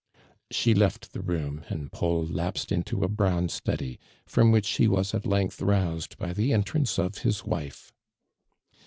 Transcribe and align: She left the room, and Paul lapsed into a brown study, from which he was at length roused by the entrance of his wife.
She 0.49 0.73
left 0.73 1.13
the 1.13 1.21
room, 1.21 1.63
and 1.69 1.91
Paul 1.91 2.25
lapsed 2.25 2.71
into 2.71 3.03
a 3.03 3.07
brown 3.07 3.49
study, 3.49 3.99
from 4.25 4.51
which 4.51 4.67
he 4.77 4.87
was 4.87 5.13
at 5.13 5.27
length 5.27 5.61
roused 5.61 6.17
by 6.17 6.33
the 6.33 6.53
entrance 6.53 6.97
of 6.97 7.19
his 7.19 7.45
wife. 7.45 7.93